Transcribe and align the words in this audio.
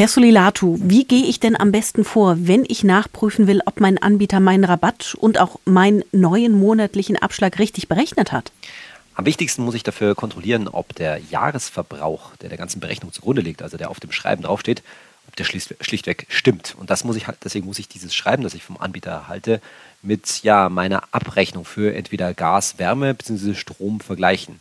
Herr 0.00 0.08
Solilatu, 0.08 0.78
wie 0.80 1.04
gehe 1.04 1.26
ich 1.26 1.40
denn 1.40 1.60
am 1.60 1.72
besten 1.72 2.04
vor, 2.04 2.36
wenn 2.38 2.64
ich 2.66 2.84
nachprüfen 2.84 3.46
will, 3.46 3.60
ob 3.66 3.80
mein 3.80 3.98
Anbieter 3.98 4.40
meinen 4.40 4.64
Rabatt 4.64 5.14
und 5.14 5.38
auch 5.38 5.60
meinen 5.66 6.02
neuen 6.10 6.58
monatlichen 6.58 7.18
Abschlag 7.18 7.58
richtig 7.58 7.86
berechnet 7.86 8.32
hat? 8.32 8.50
Am 9.14 9.26
wichtigsten 9.26 9.62
muss 9.62 9.74
ich 9.74 9.82
dafür 9.82 10.14
kontrollieren, 10.14 10.68
ob 10.68 10.94
der 10.94 11.18
Jahresverbrauch, 11.18 12.34
der 12.36 12.48
der 12.48 12.56
ganzen 12.56 12.80
Berechnung 12.80 13.12
zugrunde 13.12 13.42
liegt, 13.42 13.60
also 13.60 13.76
der 13.76 13.90
auf 13.90 14.00
dem 14.00 14.10
Schreiben 14.10 14.42
draufsteht, 14.42 14.82
ob 15.28 15.36
der 15.36 15.44
schlichtweg 15.44 16.26
stimmt. 16.30 16.74
Und 16.80 16.88
das 16.88 17.04
muss 17.04 17.16
ich 17.16 17.26
halt, 17.26 17.36
deswegen 17.44 17.66
muss 17.66 17.78
ich 17.78 17.86
dieses 17.86 18.14
Schreiben, 18.14 18.42
das 18.42 18.54
ich 18.54 18.62
vom 18.62 18.78
Anbieter 18.78 19.10
erhalte, 19.10 19.60
mit 20.00 20.42
ja, 20.42 20.70
meiner 20.70 21.02
Abrechnung 21.12 21.66
für 21.66 21.94
entweder 21.94 22.32
Gas, 22.32 22.78
Wärme 22.78 23.12
bzw. 23.12 23.52
Strom 23.52 24.00
vergleichen. 24.00 24.60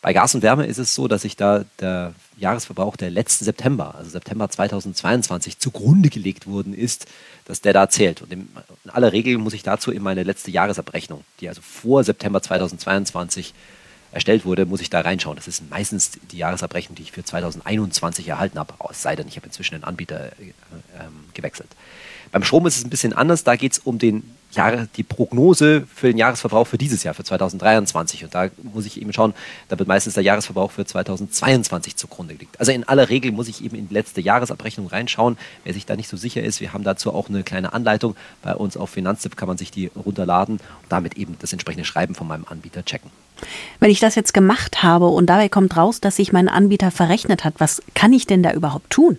Bei 0.00 0.12
Gas 0.12 0.36
und 0.36 0.42
Wärme 0.42 0.66
ist 0.66 0.78
es 0.78 0.94
so, 0.94 1.08
dass 1.08 1.22
sich 1.22 1.34
da 1.34 1.64
der 1.80 2.14
Jahresverbrauch 2.36 2.96
der 2.96 3.10
letzten 3.10 3.44
September, 3.44 3.94
also 3.94 4.10
September 4.10 4.48
2022, 4.48 5.58
zugrunde 5.58 6.10
gelegt 6.10 6.46
worden 6.46 6.74
ist, 6.74 7.06
dass 7.46 7.62
der 7.62 7.72
da 7.72 7.88
zählt. 7.88 8.22
Und 8.22 8.32
in 8.32 8.48
aller 8.88 9.12
Regel 9.12 9.38
muss 9.38 9.54
ich 9.54 9.62
dazu 9.62 9.90
in 9.90 10.02
meine 10.02 10.22
letzte 10.22 10.50
Jahresabrechnung, 10.50 11.24
die 11.40 11.48
also 11.48 11.62
vor 11.62 12.04
September 12.04 12.42
2022 12.42 13.54
erstellt 14.12 14.44
wurde, 14.44 14.66
muss 14.66 14.80
ich 14.80 14.90
da 14.90 15.00
reinschauen. 15.00 15.36
Das 15.36 15.48
ist 15.48 15.68
meistens 15.70 16.12
die 16.30 16.38
Jahresabrechnung, 16.38 16.94
die 16.94 17.02
ich 17.02 17.12
für 17.12 17.24
2021 17.24 18.28
erhalten 18.28 18.58
habe, 18.58 18.74
es 18.90 19.02
sei 19.02 19.16
denn, 19.16 19.28
ich 19.28 19.36
habe 19.36 19.46
inzwischen 19.46 19.74
den 19.74 19.84
Anbieter 19.84 20.26
äh, 20.26 20.52
ähm, 21.00 21.24
gewechselt. 21.34 21.68
Beim 22.32 22.42
Strom 22.42 22.66
ist 22.66 22.76
es 22.76 22.84
ein 22.84 22.90
bisschen 22.90 23.12
anders. 23.12 23.44
Da 23.44 23.56
geht 23.56 23.72
es 23.72 23.78
um 23.78 23.98
den 23.98 24.35
Jahre, 24.56 24.88
die 24.96 25.02
Prognose 25.02 25.86
für 25.94 26.08
den 26.08 26.18
Jahresverbrauch 26.18 26.66
für 26.66 26.78
dieses 26.78 27.02
Jahr, 27.02 27.14
für 27.14 27.24
2023. 27.24 28.24
Und 28.24 28.34
da 28.34 28.48
muss 28.62 28.86
ich 28.86 29.00
eben 29.00 29.12
schauen, 29.12 29.34
da 29.68 29.78
wird 29.78 29.88
meistens 29.88 30.14
der 30.14 30.22
Jahresverbrauch 30.22 30.70
für 30.70 30.84
2022 30.84 31.96
zugrunde 31.96 32.34
gelegt. 32.34 32.58
Also 32.58 32.72
in 32.72 32.84
aller 32.84 33.08
Regel 33.08 33.32
muss 33.32 33.48
ich 33.48 33.64
eben 33.64 33.76
in 33.76 33.88
die 33.88 33.94
letzte 33.94 34.20
Jahresabrechnung 34.20 34.88
reinschauen. 34.88 35.36
Wer 35.64 35.74
sich 35.74 35.86
da 35.86 35.96
nicht 35.96 36.08
so 36.08 36.16
sicher 36.16 36.42
ist, 36.42 36.60
wir 36.60 36.72
haben 36.72 36.84
dazu 36.84 37.12
auch 37.12 37.28
eine 37.28 37.42
kleine 37.42 37.72
Anleitung. 37.72 38.16
Bei 38.42 38.54
uns 38.54 38.76
auf 38.76 38.90
Finanztipp 38.90 39.36
kann 39.36 39.48
man 39.48 39.58
sich 39.58 39.70
die 39.70 39.90
runterladen 39.94 40.56
und 40.56 40.92
damit 40.92 41.16
eben 41.16 41.36
das 41.40 41.52
entsprechende 41.52 41.84
Schreiben 41.84 42.14
von 42.14 42.26
meinem 42.26 42.44
Anbieter 42.48 42.84
checken. 42.84 43.10
Wenn 43.80 43.90
ich 43.90 44.00
das 44.00 44.14
jetzt 44.14 44.32
gemacht 44.32 44.82
habe 44.82 45.06
und 45.06 45.26
dabei 45.26 45.48
kommt 45.48 45.76
raus, 45.76 46.00
dass 46.00 46.16
sich 46.16 46.32
mein 46.32 46.48
Anbieter 46.48 46.90
verrechnet 46.90 47.44
hat, 47.44 47.54
was 47.58 47.82
kann 47.94 48.12
ich 48.12 48.26
denn 48.26 48.42
da 48.42 48.52
überhaupt 48.52 48.90
tun? 48.90 49.18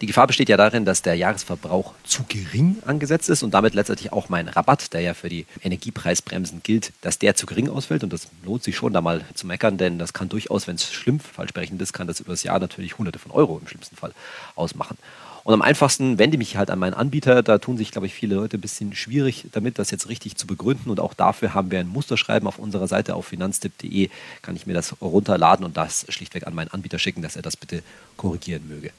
Die 0.00 0.06
Gefahr 0.06 0.26
besteht 0.26 0.48
ja 0.48 0.56
darin, 0.56 0.84
dass 0.84 1.02
der 1.02 1.14
Jahresverbrauch 1.14 1.94
zu 2.02 2.24
gering 2.28 2.78
angesetzt 2.84 3.28
ist 3.30 3.42
und 3.42 3.54
damit 3.54 3.74
letztendlich 3.74 4.12
auch 4.12 4.28
mein 4.28 4.48
Rabatt, 4.48 4.92
der 4.92 5.00
ja 5.00 5.14
für 5.14 5.28
die 5.28 5.46
Energiepreisbremsen 5.62 6.62
gilt, 6.64 6.92
dass 7.00 7.18
der 7.18 7.36
zu 7.36 7.46
gering 7.46 7.68
ausfällt. 7.68 8.02
Und 8.02 8.12
das 8.12 8.28
lohnt 8.44 8.64
sich 8.64 8.76
schon, 8.76 8.92
da 8.92 9.00
mal 9.00 9.24
zu 9.34 9.46
meckern, 9.46 9.78
denn 9.78 9.98
das 9.98 10.12
kann 10.12 10.28
durchaus, 10.28 10.66
wenn 10.66 10.74
es 10.74 10.92
schlimm 10.92 11.20
falsch 11.20 11.52
berechnet 11.52 11.80
ist, 11.80 11.92
kann 11.92 12.08
das 12.08 12.20
über 12.20 12.32
das 12.32 12.42
Jahr 12.42 12.58
natürlich 12.58 12.98
Hunderte 12.98 13.20
von 13.20 13.30
Euro 13.30 13.58
im 13.58 13.68
schlimmsten 13.68 13.96
Fall 13.96 14.12
ausmachen. 14.56 14.98
Und 15.44 15.52
am 15.52 15.60
einfachsten 15.62 16.18
wende 16.18 16.36
ich 16.36 16.38
mich 16.38 16.56
halt 16.56 16.70
an 16.70 16.78
meinen 16.78 16.94
Anbieter. 16.94 17.42
Da 17.42 17.58
tun 17.58 17.76
sich, 17.76 17.90
glaube 17.90 18.06
ich, 18.06 18.14
viele 18.14 18.34
Leute 18.36 18.56
ein 18.56 18.62
bisschen 18.62 18.94
schwierig 18.94 19.46
damit, 19.52 19.78
das 19.78 19.90
jetzt 19.90 20.08
richtig 20.08 20.36
zu 20.36 20.46
begründen. 20.46 20.90
Und 20.90 21.00
auch 21.00 21.12
dafür 21.12 21.52
haben 21.52 21.70
wir 21.70 21.80
ein 21.80 21.86
Musterschreiben 21.86 22.48
auf 22.48 22.58
unserer 22.58 22.88
Seite 22.88 23.14
auf 23.14 23.26
finanztipp.de. 23.26 24.08
Kann 24.40 24.56
ich 24.56 24.66
mir 24.66 24.72
das 24.72 25.00
runterladen 25.02 25.66
und 25.66 25.76
das 25.76 26.06
schlichtweg 26.08 26.46
an 26.46 26.54
meinen 26.54 26.68
Anbieter 26.68 26.98
schicken, 26.98 27.20
dass 27.20 27.36
er 27.36 27.42
das 27.42 27.58
bitte 27.58 27.82
korrigieren 28.16 28.66
möge. 28.66 28.90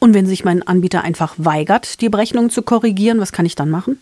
Und 0.00 0.14
wenn 0.14 0.26
sich 0.26 0.44
mein 0.44 0.62
Anbieter 0.66 1.02
einfach 1.02 1.34
weigert, 1.36 2.00
die 2.00 2.08
Berechnung 2.08 2.50
zu 2.50 2.62
korrigieren, 2.62 3.20
was 3.20 3.32
kann 3.32 3.46
ich 3.46 3.54
dann 3.54 3.70
machen? 3.70 3.98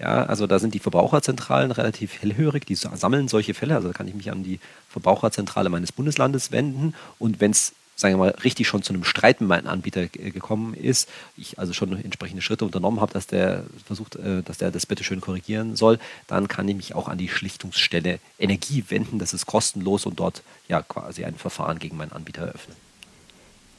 Ja, 0.00 0.24
also 0.24 0.48
da 0.48 0.58
sind 0.58 0.74
die 0.74 0.80
Verbraucherzentralen 0.80 1.70
relativ 1.70 2.20
hellhörig, 2.22 2.66
die 2.66 2.74
sammeln 2.74 3.28
solche 3.28 3.54
Fälle. 3.54 3.76
Also 3.76 3.88
da 3.88 3.94
kann 3.94 4.08
ich 4.08 4.14
mich 4.14 4.32
an 4.32 4.42
die 4.42 4.58
Verbraucherzentrale 4.88 5.68
meines 5.68 5.92
Bundeslandes 5.92 6.50
wenden. 6.50 6.94
Und 7.20 7.40
wenn 7.40 7.52
es, 7.52 7.74
sagen 7.94 8.14
wir 8.14 8.18
mal, 8.18 8.34
richtig 8.42 8.66
schon 8.66 8.82
zu 8.82 8.94
einem 8.94 9.04
Streit 9.04 9.40
mit 9.42 9.48
meinem 9.48 9.68
Anbieter 9.68 10.08
gekommen 10.08 10.72
ist, 10.72 11.08
ich 11.36 11.58
also 11.58 11.74
schon 11.74 11.92
entsprechende 12.02 12.42
Schritte 12.42 12.64
unternommen 12.64 13.00
habe, 13.00 13.12
dass 13.12 13.28
der 13.28 13.62
versucht, 13.86 14.16
äh, 14.16 14.42
dass 14.42 14.58
der 14.58 14.72
das 14.72 14.86
bitte 14.86 15.04
schön 15.04 15.20
korrigieren 15.20 15.76
soll, 15.76 16.00
dann 16.26 16.48
kann 16.48 16.66
ich 16.66 16.74
mich 16.74 16.94
auch 16.94 17.08
an 17.08 17.18
die 17.18 17.28
Schlichtungsstelle 17.28 18.18
Energie 18.40 18.84
wenden. 18.88 19.18
Das 19.20 19.34
ist 19.34 19.46
kostenlos 19.46 20.06
und 20.06 20.18
dort 20.18 20.42
ja 20.66 20.82
quasi 20.82 21.24
ein 21.24 21.36
Verfahren 21.36 21.78
gegen 21.78 21.98
meinen 21.98 22.12
Anbieter 22.12 22.42
eröffnen. 22.42 22.74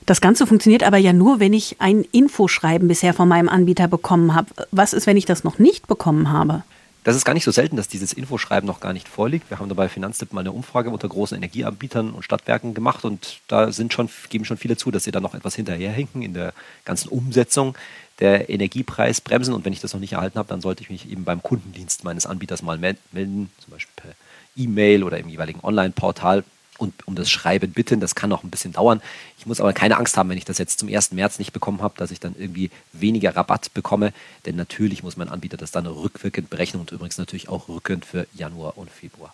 Das 0.06 0.20
Ganze 0.20 0.46
funktioniert 0.46 0.84
aber 0.84 0.98
ja 0.98 1.14
nur, 1.14 1.40
wenn 1.40 1.54
ich 1.54 1.78
ein 1.80 2.06
Infoschreiben 2.12 2.88
bisher 2.88 3.14
von 3.14 3.28
meinem 3.28 3.48
Anbieter 3.48 3.88
bekommen 3.88 4.36
habe. 4.36 4.48
Was 4.72 4.94
ist, 4.94 5.08
wenn 5.08 5.18
ich 5.18 5.26
das 5.26 5.44
noch 5.44 5.60
nicht 5.60 5.88
bekommen 5.88 6.32
habe? 6.32 6.64
Das 7.06 7.18
ist 7.18 7.26
gar 7.26 7.34
nicht 7.34 7.44
so 7.44 7.52
selten, 7.52 7.76
dass 7.76 7.90
dieses 7.90 8.14
Infoschreiben 8.14 8.66
noch 8.66 8.80
gar 8.80 8.94
nicht 8.94 9.10
vorliegt. 9.10 9.50
Wir 9.50 9.60
haben 9.60 9.68
dabei 9.68 9.90
Finanztipp 9.90 10.32
mal 10.32 10.40
eine 10.40 10.54
Umfrage 10.54 10.90
unter 10.90 11.10
großen 11.10 11.36
Energieanbietern 11.36 12.12
und 12.12 12.24
Stadtwerken 12.24 12.74
gemacht 12.74 13.04
und 13.04 13.42
da 13.48 13.74
sind 13.74 13.94
schon, 13.94 14.10
geben 14.30 14.46
schon 14.46 14.58
viele 14.58 14.78
zu, 14.78 14.90
dass 14.90 15.04
sie 15.04 15.12
da 15.12 15.20
noch 15.20 15.36
etwas 15.36 15.56
hinterherhinken 15.56 16.22
in 16.22 16.34
der 16.34 16.54
ganzen 16.86 17.10
Umsetzung 17.10 17.76
der 18.20 18.50
Energiepreisbremsen. 18.50 19.54
Und 19.54 19.66
wenn 19.66 19.74
ich 19.74 19.82
das 19.82 19.94
noch 19.94 20.00
nicht 20.00 20.14
erhalten 20.14 20.40
habe, 20.40 20.48
dann 20.48 20.62
sollte 20.62 20.82
ich 20.82 20.90
mich 20.90 21.10
eben 21.12 21.26
beim 21.26 21.44
Kundendienst 21.44 22.06
meines 22.06 22.26
Anbieters 22.26 22.62
mal 22.62 22.78
melden, 22.78 23.52
zum 23.60 23.72
Beispiel 23.72 23.94
per 23.98 24.12
E-Mail 24.56 25.04
oder 25.04 25.18
im 25.18 25.28
jeweiligen 25.28 25.60
Online-Portal 25.62 26.46
und 26.84 27.08
um 27.08 27.16
das 27.16 27.30
Schreiben 27.30 27.72
bitten. 27.72 28.00
Das 28.00 28.14
kann 28.14 28.30
noch 28.30 28.44
ein 28.44 28.50
bisschen 28.50 28.74
dauern. 28.74 29.02
Ich 29.40 29.46
muss 29.46 29.60
aber 29.60 29.74
keine 29.74 29.98
Angst 29.98 30.18
haben, 30.18 30.30
wenn 30.30 30.38
ich 30.38 30.46
das 30.46 30.58
jetzt 30.58 30.80
zum 30.80 30.90
1. 30.90 31.14
März 31.14 31.40
nicht 31.40 31.54
bekommen 31.54 31.82
habe, 31.82 31.96
dass 31.98 32.12
ich 32.12 32.20
dann 32.20 32.36
irgendwie 32.38 32.70
weniger 32.92 33.36
Rabatt 33.36 33.74
bekomme. 33.74 34.14
Denn 34.46 34.56
natürlich 34.56 35.02
muss 35.02 35.18
mein 35.18 35.30
Anbieter 35.30 35.58
das 35.58 35.72
dann 35.72 35.88
rückwirkend 35.88 36.50
berechnen 36.50 36.82
und 36.82 36.92
übrigens 36.92 37.18
natürlich 37.18 37.50
auch 37.50 37.70
rückwirkend 37.70 38.06
für 38.06 38.28
Januar 38.34 38.78
und 38.78 38.92
Februar. 38.92 39.34